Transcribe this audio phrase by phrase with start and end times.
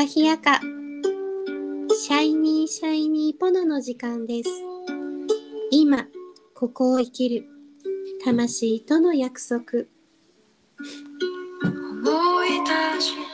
[0.00, 0.60] ロハ、カカヒヤカ、
[1.94, 4.50] シャイニーシャイニーポノの時間です。
[5.70, 6.06] 今、
[6.54, 7.44] ここを生きる、
[8.24, 9.60] 魂との約束。
[11.62, 12.48] 思い
[12.96, 13.29] 出し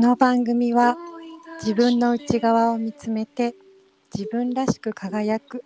[0.00, 0.96] この番組は
[1.60, 3.54] 自分の内側を見つめて
[4.14, 5.62] 自分らしく輝く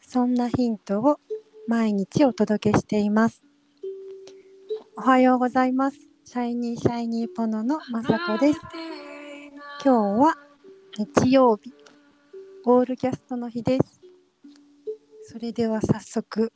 [0.00, 1.18] そんなヒントを
[1.66, 3.42] 毎日お届けしています。
[4.96, 5.98] おはようございます。
[6.24, 8.60] シャイニーシャイニーポノのまさこです。
[9.84, 10.36] 今日は
[10.96, 11.74] 日曜日
[12.66, 14.00] オールキャストの日です。
[15.24, 16.52] それでは早速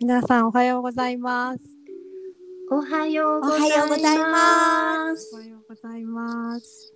[0.00, 1.79] 皆さんおはようございます。
[2.70, 5.34] おはようごおはようございます。
[5.34, 6.94] おはようございます。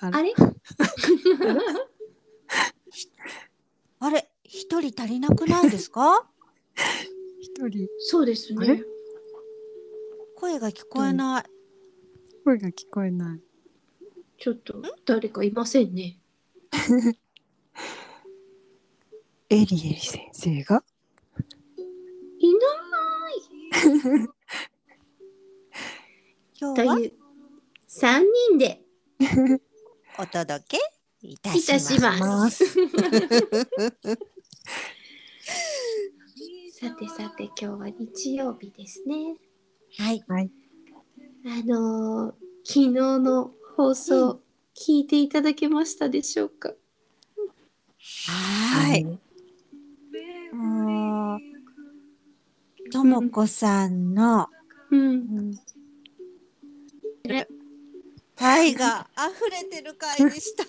[0.00, 0.32] ああれ？
[3.98, 6.28] あれ、一人足りなくないですか？
[7.40, 7.88] 一人。
[7.98, 8.84] そうですね。
[10.36, 11.44] 声が聞こえない。
[12.44, 13.40] 声が聞こえない。
[14.38, 16.20] ちょっと誰かいませんね。
[19.50, 20.84] エリエリ先生が？
[26.60, 27.12] 今日はないという
[27.88, 28.80] 三人で
[30.18, 30.80] お届け
[31.22, 31.94] いたいしたます。
[31.94, 32.66] します。
[32.66, 32.74] す
[36.80, 39.36] さてさて今日は日曜日ですね。
[39.98, 40.22] はい。
[40.28, 40.50] はい
[41.46, 42.34] あのー
[42.66, 44.40] 昨日の放送、
[44.74, 46.72] 聞いていただけましたでしょうか？
[47.98, 49.04] はい。
[50.54, 51.40] もう、
[52.92, 54.48] ともこさんの
[54.90, 55.54] うん。
[58.36, 60.64] 愛が溢れてる回でした。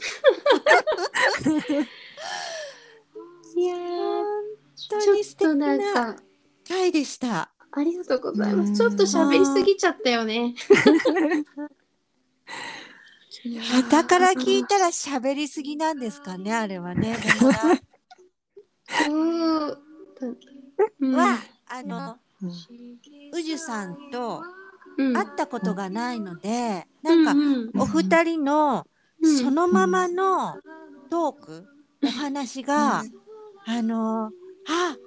[3.58, 4.34] いやー本
[4.76, 6.16] ち当に素敵な
[6.68, 7.52] 回でした。
[7.72, 8.70] ありがとうございます。
[8.70, 10.56] うんちょっと喋りすぎちゃったよね。
[13.44, 17.18] いやーだから聞いたら喋りすぎなんですかね、あれはね。
[19.10, 22.52] うんは、あの、うん。
[23.34, 24.44] 宇治さんと
[24.98, 25.14] うん。
[25.14, 28.86] 会ったことがないので、なんか、うんお二人の
[29.22, 29.38] うん。
[29.38, 30.58] そのままの
[31.10, 31.68] トーク、
[32.04, 33.04] お話が、
[33.66, 34.28] あの、
[34.68, 34.98] あ、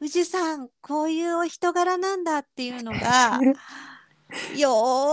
[0.00, 3.40] 宇治さん、こういうお人柄なんだっていうのが、
[4.56, 4.70] よ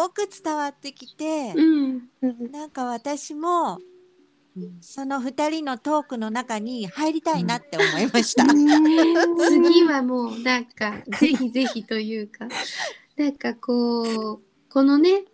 [0.07, 2.51] ーく伝わってきて、うん。
[2.51, 3.79] なんか私も、
[4.81, 8.45] その二人のトークの中に入りたいなって思いました。
[8.45, 12.47] 次はもうなんか ぜひぜひというか
[13.15, 15.25] なんかこうこのね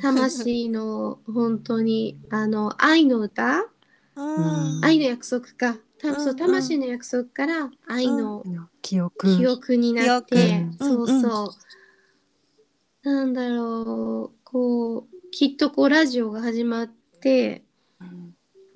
[0.00, 3.66] 魂の本当にあの愛の歌？
[4.16, 4.84] うん。
[4.84, 5.76] 愛の約束か。
[5.98, 6.24] たうん。
[6.24, 8.44] そう魂の約束から愛の
[8.82, 9.36] 記憶。
[9.36, 11.54] 記憶になって、そうそ
[13.04, 16.86] う、なんだろうこうきっとこうラジオが始まっ
[17.20, 17.63] てうん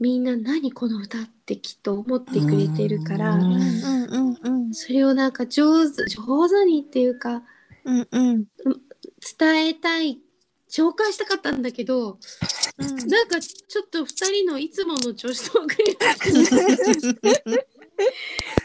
[0.00, 4.75] みんな何この歌ってきっと思ってくれてるから、うんうんうんうん。
[4.75, 7.42] それをなんか上手上手にっていうか
[7.84, 8.44] うんうん。
[9.38, 10.20] 伝えたい
[10.70, 12.19] 紹介したかったんだけど
[12.78, 13.09] うん。
[13.09, 16.30] なんかちょっと2人のいつもの女子トークになって
[17.10, 17.65] る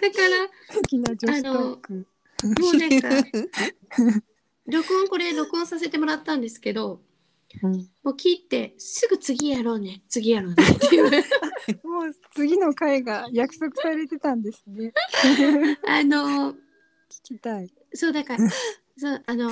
[0.02, 0.18] だか
[0.76, 2.08] 好きな女子トーク。
[2.44, 3.30] らもうなんか
[4.68, 7.02] 録音これ録音させてもらったんですけど
[7.62, 7.90] うん。
[8.04, 10.02] もう切ってすぐ次やろうね。
[10.10, 10.64] 次やろうね。
[10.64, 11.04] っていう
[11.88, 14.94] もう次の回が約束されてたんですね。
[15.88, 16.56] あの聞
[17.24, 17.74] きたい。
[17.94, 18.50] そうだから
[18.98, 19.52] そうあの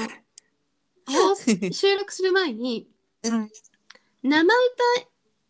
[1.71, 2.87] 収録する前に
[3.23, 3.51] はい
[4.23, 4.53] 生歌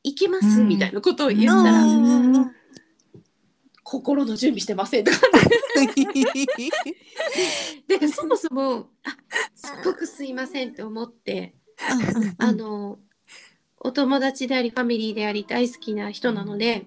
[0.04, 0.68] いけます、うん。
[0.68, 2.36] みたいなことを言ったら、うん。
[2.36, 2.52] うん
[3.92, 5.18] 心の準備してませんとか。
[5.28, 5.28] だ
[8.00, 9.18] からそもそもあ
[9.54, 11.56] すっごくすいませんって思って、
[12.38, 13.00] あの
[13.80, 16.86] お友達でありファミリーであり大好きな人なので、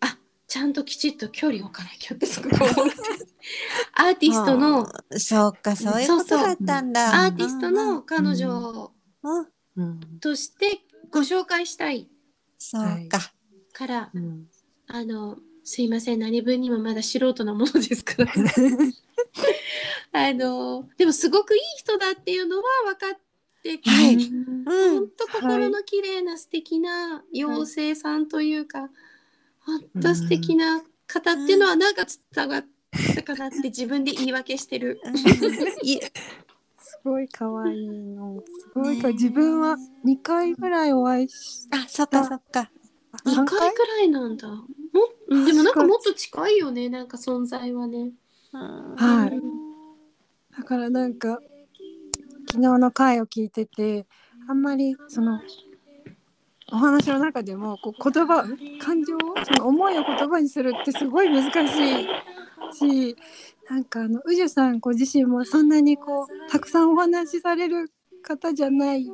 [0.00, 0.16] あ
[0.48, 2.94] ちゃんときちっと距離を置かなきゃってすごく思って
[3.94, 7.24] アーティストのそうかそういうことだったんだ。
[7.24, 8.90] アーティストの彼女
[9.22, 9.46] うん
[9.76, 10.00] うん。
[10.20, 10.80] として
[11.10, 12.08] ご紹介したい。
[12.58, 13.32] そうか。
[13.72, 14.46] からうん。
[14.88, 16.18] あのすいません。
[16.18, 18.32] 何分にもまだ素人なものですから。
[20.12, 23.18] あのでもすごくいい人だっていうのは分かっっ
[23.62, 24.14] て、はい。
[24.14, 24.98] うんうん。
[24.98, 28.90] ほんと心の綺麗な素敵な妖精さんというか、
[29.60, 29.80] ほん。
[30.00, 32.04] と素敵な方っていうのはなんか
[32.34, 32.66] 伝わっ
[33.14, 35.00] たかなって自分で言い訳してる。
[35.82, 36.00] い
[36.78, 38.42] すごい可愛いの。
[38.46, 42.70] すごいか、自分は2回ぐらいお会いしあ、そっかそっか。
[43.24, 43.72] 2三回？
[43.74, 44.48] くらいなんだ。
[44.48, 44.66] も
[45.28, 48.10] うんでもなんかもっと近いよね、なんか存在はね。
[48.52, 49.36] はい。
[49.36, 49.62] うん
[50.56, 51.40] だからなんか
[52.52, 54.04] 昨日の回を聞いてて
[54.46, 55.40] あんまりその
[56.70, 58.44] お話の中でもこう言葉
[58.78, 62.06] 感情その思いを言葉にするってすごい難しい
[62.74, 63.16] し
[63.70, 67.90] なんかあの宇治さんご自身もそんなにこうたくさんお話しされる
[68.22, 69.06] 方じゃない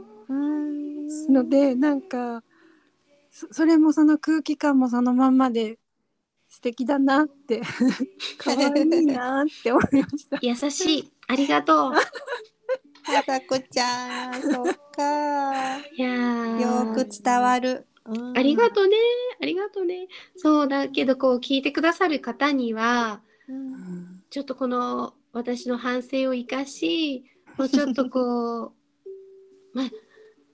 [1.28, 2.42] のでなんか
[3.30, 5.78] そそれもその空気感もそのまんまで
[6.48, 7.62] 素敵だなって
[8.36, 10.38] 可愛いなって思いました。
[10.42, 11.12] 優しい。
[11.28, 11.92] ありがとう。
[13.16, 15.78] あさこちゃん、そっか。
[15.78, 17.86] いやーよく伝わる。
[18.04, 18.96] うんありがとうね。
[19.40, 20.08] ありがとうね。
[20.36, 27.24] そうだけど、こう聞いてくださる方には、うんちょっとこの私の反省を生かし、
[27.56, 28.72] もうちょっとこう、
[29.72, 29.90] まあ、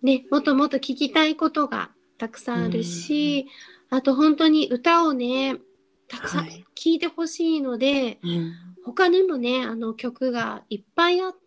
[0.03, 3.47] ね、もっともっと聞きたいことがたくさんあるし、
[3.91, 5.59] あと本当に歌をね、
[6.09, 8.21] たくさんはい聴いてほしいので、
[8.85, 11.44] 他にもね、あの曲がいっぱいあって、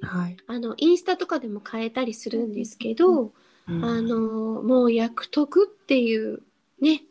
[0.00, 0.36] はい。
[0.46, 3.32] あの、インスタとかでも変えたりするんですけど、
[3.66, 6.42] あの、もう役得っていう
[6.80, 7.02] ね、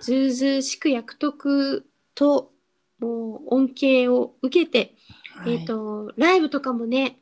[0.00, 2.52] ずうずうしく役得と、
[2.98, 4.94] もう恩恵を受けて、
[5.46, 7.18] えっ、と、ライブとかもね、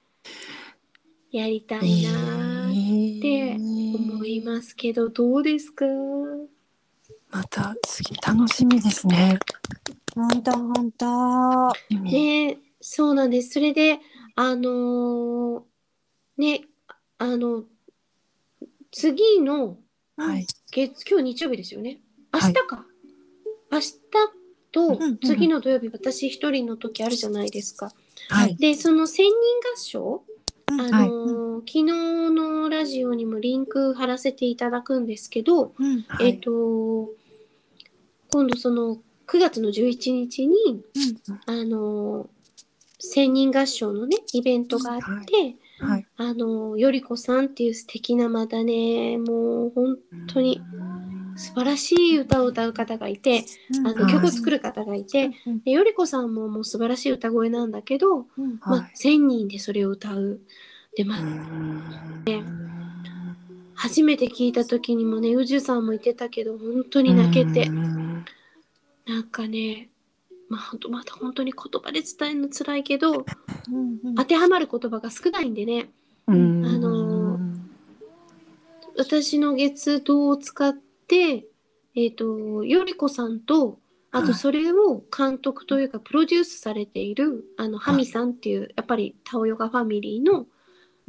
[1.30, 3.56] やりたいなーって
[3.94, 5.84] 思いますけど、どうですか？
[7.30, 9.38] また次楽しみですね。
[10.14, 11.72] ほんとほんと。
[11.90, 13.50] ねそうなんです。
[13.50, 13.98] それで、
[14.38, 15.62] あのー
[16.36, 16.60] ね、
[17.16, 17.64] あの、
[18.92, 19.78] 次の
[20.18, 20.46] はい。
[20.70, 22.00] 月、今日日曜日ですよね。
[22.34, 22.86] 明はい日か。
[23.72, 23.92] 明日
[24.72, 27.90] とうんうん次の土曜日、私一人の時あるじゃないですか。
[28.28, 28.56] はい。
[28.56, 30.24] で、その千人合唱、
[30.70, 37.08] うんあのー昨日のラジオにもリンク貼らせていただくんですけど、うんはいえっ、と、
[38.30, 40.84] 今度その9月の11日に、
[41.46, 42.35] あのー
[42.98, 46.06] 千人合唱のね、イベントがあって、はい。
[46.16, 50.60] あのーよりこさんっていう素敵なまたね、もう本当に
[51.36, 53.44] 素晴らしい歌を歌う方がいて、
[53.84, 55.60] あのはい曲を作る方がいて、うん。
[55.62, 58.58] でよりこさんももう素晴らしい歌声なんだけど、うん。
[58.60, 60.40] まあ、1000人でそれを歌う。
[60.96, 61.18] で、まあ、
[63.74, 67.68] 初めて聞いた時にもね、宇治さんも言ってたけど、本当に泣けて、
[69.06, 69.90] なんかね、
[70.48, 73.26] まあ、ほんとまた本当に言葉で伝えるの辛いけど、
[73.70, 74.14] うんうん。
[74.14, 75.90] 当てはまる言葉が少ないんでね、
[76.26, 76.64] うん。
[76.64, 77.38] あの
[78.98, 81.46] 私の月堂を使って、
[81.94, 83.78] えっ、と、よりこさんと、
[84.10, 84.34] あとはい。
[84.34, 90.46] それを監督というかプロデュースされている、あの、ハミさんっていう、やっぱりタオヨガファミリーの、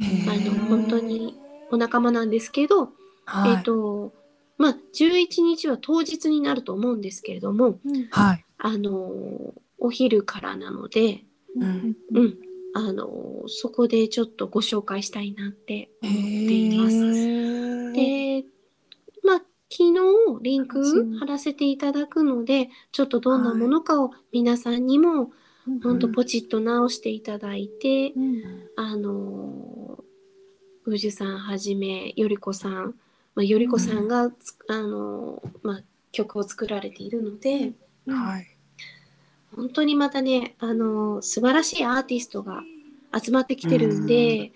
[0.00, 1.38] の、本当に
[1.70, 2.92] お仲間なんですけど、
[3.24, 4.12] はい、えっ、と、
[4.58, 8.44] まあ、11日は当日になると思うんですけれども、うんはい。
[8.58, 11.24] あの、お昼からなので、
[11.56, 11.96] うん。
[12.12, 12.38] うん、
[12.74, 17.92] あの、そこでちょっとご紹介したいなって思っています。
[17.92, 18.44] で、
[19.24, 25.32] まあ、昨日リンク貼らせていただくので、ちょっとどんなものかを皆さんにも、
[25.82, 28.42] ほんとポチッと直していただいて、うん。
[28.76, 30.02] あの、
[30.84, 32.94] 宇治さんはじめ、よりこさん、
[33.34, 37.74] まあ、よりこさんがつ、あの、まあ、曲を作られているので、
[38.14, 38.46] はい。
[39.54, 42.62] 本当にまたね、あの、素晴らしいアーティストが
[43.12, 44.52] 集まってきてるんで、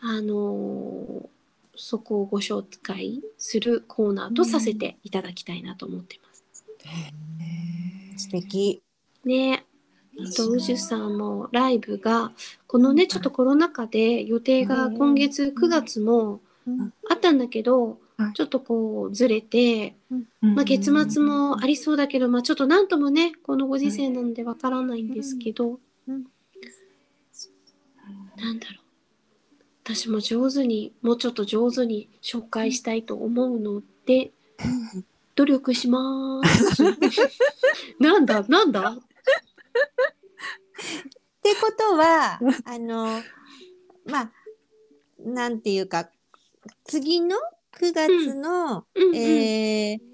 [0.00, 1.28] あの、
[1.76, 6.44] そこをご紹介するコーナーとさせていただきたいなと思ってます。
[8.16, 8.82] 素敵。
[9.24, 9.64] ね
[10.18, 12.32] あと、宇治さんもライブが、
[12.66, 19.94] このね、ちょっとコロナ禍で予定が今月9月もうんあったんだけどはい、ちょっとこうずれて、
[20.40, 26.24] まあ、月末もありそうだけど、まあ、ちょっとなんともね、このご時世なのでわからないんですけど、うん。
[28.36, 28.84] なんだろう。
[29.84, 34.30] 私も上手に、もうちょっと上手に紹介したいと思うので、
[35.34, 36.82] 努力しまーす。
[37.98, 38.44] なんだ？
[38.48, 38.90] なんだ？
[38.90, 38.98] っ
[41.42, 43.22] てことは、あの、
[44.04, 44.32] まあ、
[45.18, 46.10] なんていうか、
[46.84, 47.36] 次の
[47.80, 49.08] 9月の、うん。
[49.08, 49.16] うん。
[49.16, 50.10] えー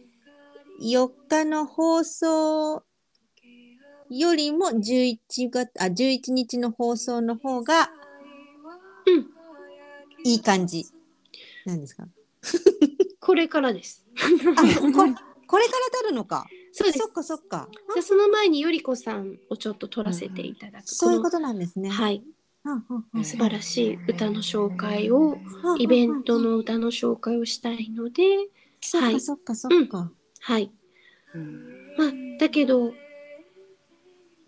[0.78, 2.84] 4日の放送
[4.10, 5.18] よりも11
[5.50, 7.90] 月、あ、11日の放送の方が、
[9.06, 9.26] うん。
[10.24, 10.84] いい感じ
[11.64, 12.06] なんですか？
[13.20, 14.04] これからです。
[14.16, 15.14] あこれ
[15.46, 16.46] これから撮るのか。
[16.72, 16.98] そうです。
[16.98, 17.70] そっかそっか。
[17.94, 20.88] でその前によりこさんをちょっと撮らせていただく。
[20.88, 22.35] そういうことなんですね、はい、うんうんうん
[23.22, 25.38] 素晴らしい歌の紹介を、
[25.78, 28.22] イベントの歌の紹介をしたいので、
[28.80, 30.70] そっかそっかそっか、はい。
[31.98, 32.92] まあ、だけど、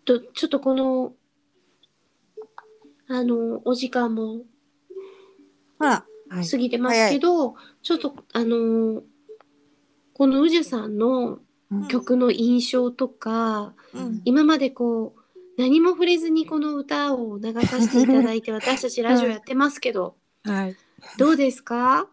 [0.04, 1.12] とちょっとこの、
[3.08, 4.42] あの、お時間も
[5.78, 6.04] ほら。
[6.28, 6.46] はい。
[6.46, 9.02] 過ぎてますけど、ちょっと、あの、
[10.12, 11.38] この宇治さんの
[11.70, 11.88] うん。
[11.88, 14.22] 曲の印象とか、うん。
[14.24, 15.17] 今までこう、
[15.58, 20.76] 何も触れずにこの歌を流させていただいて、私たちラジオやってますけど、はい。
[21.18, 22.08] どうですか？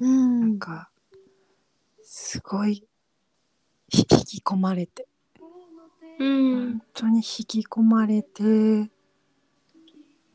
[0.00, 0.40] うん。
[0.40, 0.88] なんか、
[2.04, 2.86] すごい、
[3.92, 5.08] 引き込まれて、
[6.20, 6.72] うん。
[6.74, 6.82] 本。
[6.94, 8.42] 当に引き込まれて、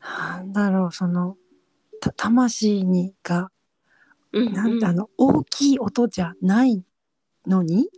[0.00, 1.38] なんだろう、その、
[2.02, 3.50] た魂にが、
[4.32, 4.52] うん。
[4.52, 6.84] なんだあの、大きい音じゃない
[7.46, 7.88] のに、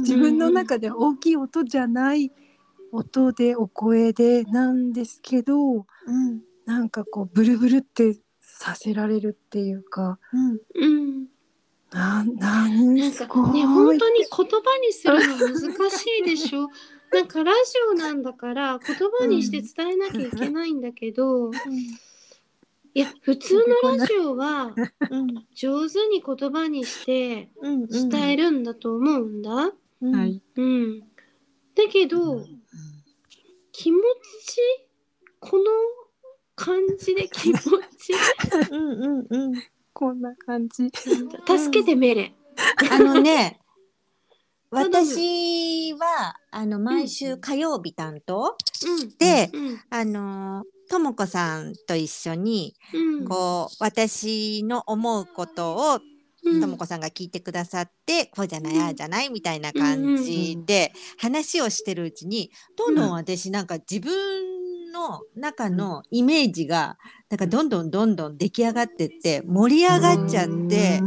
[0.00, 2.30] 自分の中で大きい音じゃない
[2.92, 5.56] 音でお声でなんですけど、
[6.06, 11.26] うんなんかこう、ブルブルってさせられるっていうか、うんうん。
[11.90, 12.68] なん、ななん。
[12.68, 12.82] か
[13.52, 16.68] ね、本当に言葉にするの難しいでしょ？
[17.12, 17.58] なんかラジ
[17.90, 21.50] オなんだから言葉にして伝えなきゃいけないんだけど、
[22.94, 24.74] いや普通のラジオは
[25.10, 29.72] うん上手に言葉にしてうん伝えるんだと思うんだ。
[30.02, 30.42] うんはい。
[30.56, 31.00] うん。
[31.00, 31.06] だ
[31.90, 32.44] けど
[33.72, 33.98] 気持
[34.46, 34.58] ち
[35.40, 35.64] この
[36.54, 38.12] 感じで気持ち
[38.70, 39.62] うんうんうん
[39.94, 40.82] こんな感じ。
[40.82, 42.34] なんだ助けてメレ。
[42.90, 43.58] あのね
[44.70, 48.56] 頼む私はあの毎週火曜日担当
[48.86, 49.08] うん。
[49.18, 49.80] で、うん。
[49.90, 53.24] あのともこさんと一緒にうん。
[53.24, 56.00] こう私の思うことを
[56.44, 56.60] うん。
[56.60, 63.12] ともこさんが聞いてくださって、こうじゃないああじゃないみたいな感じで話をしてるうちにどんどん。
[63.12, 64.61] 私なんか自分
[64.92, 66.98] の中のイメージが
[67.30, 71.00] なんかどんどんどんどん出来上がってって盛り上がっちゃって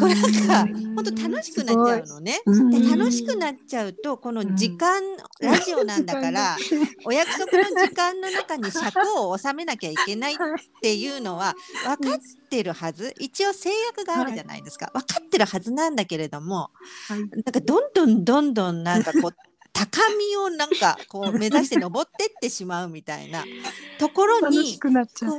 [0.00, 2.40] これなんかほんと楽しくなっちゃうのね。
[2.46, 2.70] うん。
[2.70, 5.02] で楽しくなっちゃうとこの時間、
[5.40, 6.56] ラジオなんだから
[7.04, 10.36] お約束の時間の中に尺を収めなきゃいけないっ
[10.80, 13.14] ていうのは分かってるはず。
[13.18, 16.70] 一応制約があるじゃないですか、分かってるはずなんだけれども
[17.08, 17.18] はい。
[17.18, 19.34] なんかどんどんどんどんなんかこう
[19.76, 23.44] 高みをなんかこう目指して登ってってしまうみたいな
[24.00, 24.78] ところに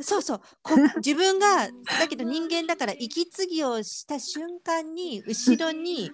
[0.04, 1.68] そうそうこ自分が
[2.00, 6.12] だけど人間だから息継ぎをした瞬間に後ろに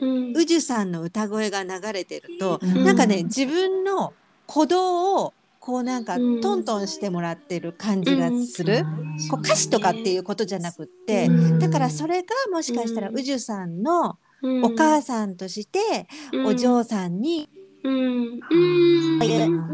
[0.00, 0.36] うん。
[0.36, 2.84] 宇治さんの歌声が流れてると、うん。
[2.84, 4.12] なんかね自分の
[4.46, 6.40] 鼓動をこうなんかうん。
[6.40, 8.84] トントンしてもらってる感じがする、
[9.30, 11.58] こう歌詞とかっていうことじゃなくって、うん。
[11.58, 16.06] だからそれがもしかしたらうん宇治さんのうんお母さんとして
[16.44, 17.48] お嬢さんに
[17.86, 18.40] うん。
[18.50, 19.18] うん。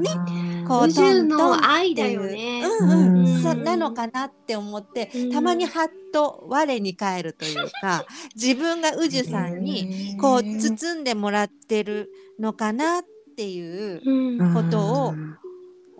[0.03, 2.63] ねこうトントンのって愛だいうよね。
[2.65, 3.27] うんうん。
[3.27, 3.43] うん。
[3.43, 5.33] そなのかなって思って、うん。
[5.33, 8.05] たまにハッと我に返るというか
[8.37, 13.05] 自分が宇治さんにこう包んでもらってるのかなっ
[13.37, 13.61] てい
[13.97, 14.55] ううん。
[14.55, 15.15] ことを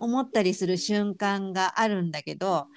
[0.03, 2.67] 思ったりする瞬間があるんだけど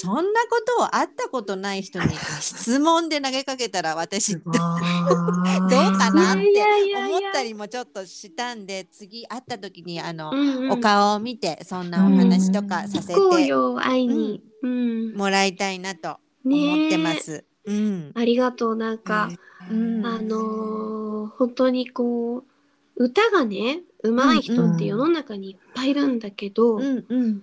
[0.00, 10.70] そんなことを会ったことない人に質問で投げかけたら私 どうかなって思ったりもちょっとしたんで次会った時にあの、うんうん。
[10.72, 14.42] お顔を見てそんなお話とかさせてよ愛に。
[14.62, 15.14] うん。
[15.14, 17.44] もらいたいなと思ってます。
[17.64, 18.12] うん。
[18.14, 19.28] ありがとうなんか、
[19.70, 21.04] うんあのー
[21.38, 22.53] 本当にこう
[22.96, 27.42] 歌がね上手い人って世の中にいっぱいいるんだけど、うんうん。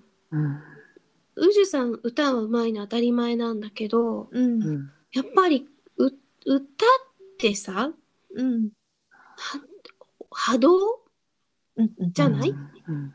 [1.35, 4.89] 宇治さん歌は上手いの当たり前なんだけどうん。
[5.13, 5.67] やっぱり
[5.97, 6.17] う歌っ
[7.37, 7.91] てさ
[8.35, 8.69] うん
[9.37, 9.59] は
[10.29, 10.77] 波動？
[11.77, 11.93] うん。
[11.97, 12.53] うんじゃない、
[12.85, 13.13] 本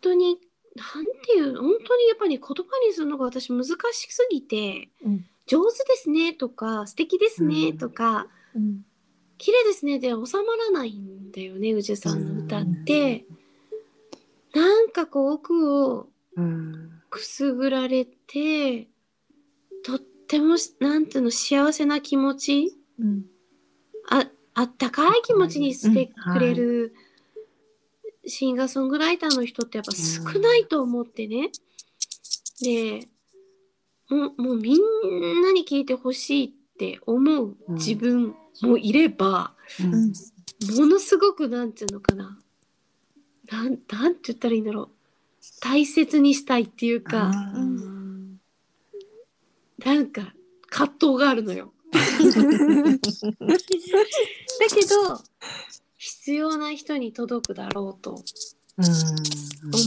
[0.00, 0.38] 当に
[0.74, 2.52] なんていう本当にやっぱり言葉
[2.86, 3.74] にするのが私難し
[4.10, 5.24] すぎて、うん。
[5.46, 8.84] 上手ですねとか素敵ですねうんとか、うん
[9.38, 9.98] 綺麗ですね。
[9.98, 11.72] で収まらないんだよね。
[11.72, 13.24] 宇治さんの歌って、
[14.54, 16.08] なんかこう奥を
[17.10, 18.88] くすぐられて
[19.82, 22.76] とってもなんていうの幸せな気持ち？
[22.98, 23.24] うん。
[24.08, 26.94] ああったかい気持ちにしてくれる
[28.26, 31.50] シンガーソングライターの人ってやっぱ少ないと思ってね。
[32.62, 33.08] で
[34.08, 40.12] もうもうみんなに聞いてほしいって思う自分もいれば、うん。
[40.76, 42.38] ものすごくなんていうのかな。
[43.50, 44.88] なんなんて言ったらいいんだろう。
[45.60, 47.30] 大切にしたいっていうか、
[49.84, 50.34] なんか
[50.70, 51.72] 葛藤があるのよ。
[51.92, 52.00] だ
[54.68, 55.20] けど
[55.98, 58.22] 必要な人に届くだろうと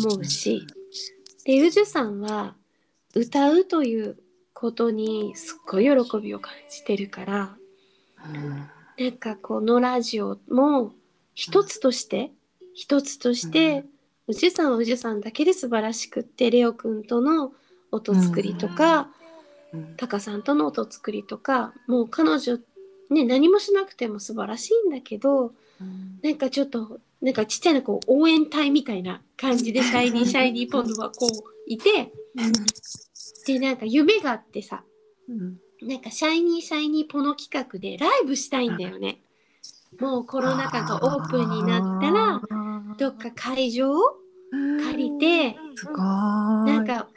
[0.04, 0.66] 思うし。
[1.46, 2.56] で宇治さんは
[3.16, 4.18] 歌うという
[4.54, 7.58] ことにすっごい喜びを感じてるから
[9.00, 10.94] なんかこのラジオも
[11.36, 12.32] 一つとして
[12.74, 13.86] 一つとして
[14.28, 17.54] 宇治さんは宇治さんだけで素晴らしくってレオくんとの
[17.92, 19.10] 音作りとか
[19.98, 22.58] タカさんとの音作りとかもう彼女
[23.10, 25.54] ね何もしなくても素晴らしいんだけど
[26.24, 31.30] なんかちょっとなんかちっちゃなこう応援隊みたいな感じで シャイニーシャイニーポンドはこう
[31.68, 32.12] いて
[33.46, 34.84] でなんか夢があってさ
[35.82, 39.20] なんかシャイニーシャイニーポノ企画でライブしたいんだよね。
[40.00, 42.42] もうコロナ禍がオープンになったら
[42.98, 43.96] どっか会場を
[44.84, 47.08] 借りてすごいなんか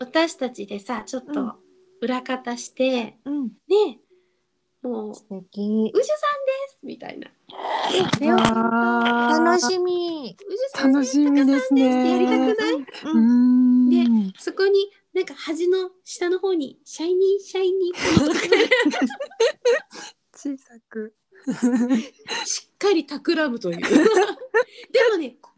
[0.00, 1.54] 私たちでさちょっと
[2.00, 3.98] 裏方して、うん、ね
[4.82, 7.28] もう素敵「宇治さんです!」みたいな。
[8.18, 10.36] でわー楽しみ。
[10.48, 12.74] 宇治さん楽しみですねタカさんですってやりたくない？
[12.74, 13.90] うーん
[14.32, 18.46] でそこになんか端の下の方に「シャイニーシャイニーポノ」とか
[20.32, 21.14] 小さく
[22.44, 23.80] しっかり企むという。
[23.82, 23.88] で
[25.10, 25.50] もねこ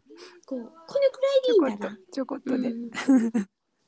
[0.45, 1.97] こうこれくらいでいいんだな。
[2.11, 2.89] ちょこっとで、うん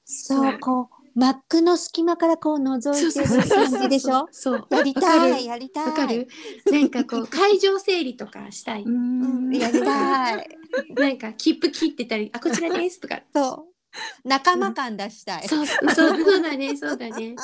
[0.07, 2.77] そう、こう、マックの隙間からこう覗
[3.09, 4.27] いてる感じでしょ？
[4.31, 4.67] そう。
[4.69, 5.85] やりたい、るやりたい。
[5.87, 6.27] わかる
[6.71, 8.83] なんかこう 会場整理とかしたい。
[8.83, 10.57] うーんやりたい。
[10.95, 13.23] なんか切符切ってたり、あ、こちらですとか。
[13.33, 13.74] そう。
[14.23, 15.47] 仲間感出したい。
[15.47, 17.35] そうそうそうだね、そうだね。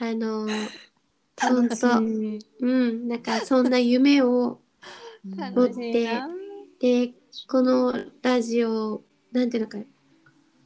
[0.00, 0.68] あのー、
[1.40, 1.76] ほんと、
[2.60, 4.60] うん、なんかそんな夢を
[5.36, 6.28] 楽しいな。
[6.80, 7.12] で、
[7.48, 9.78] このラジオ、なんていうのか、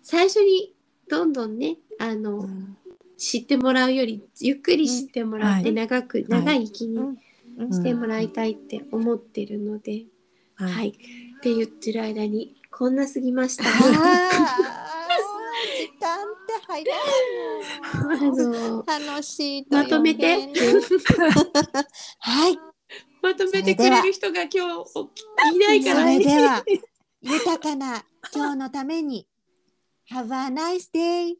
[0.02, 0.74] 最初に
[1.08, 2.48] どんどんね、あの、
[3.16, 5.74] 知ってもらうより、ゆっくり知ってもらって、うん。
[5.74, 6.98] 長く、長い生きに
[7.58, 7.72] うん。
[7.72, 10.06] してもらいたいって思ってるので、
[10.54, 10.88] ははい。
[10.88, 10.90] い。
[10.90, 13.64] って言ってる間に、こんな過ぎました。
[16.80, 18.84] ああ、時間って早いあのの。
[18.86, 20.48] 楽しいとまとめて
[22.18, 22.60] はい。
[23.22, 24.50] まとめてくれる人が今
[24.84, 25.10] 日
[25.42, 26.18] いないそからね。
[26.18, 26.66] れでは、
[27.22, 28.04] 豊かな
[28.34, 29.28] 今日のために、
[30.10, 31.36] Have a nice day!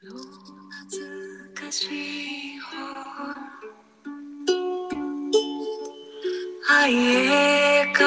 [0.00, 1.86] 懐かし
[2.56, 2.94] い本
[6.70, 8.02] 愛へ帰